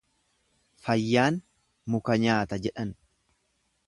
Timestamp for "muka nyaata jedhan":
1.97-2.95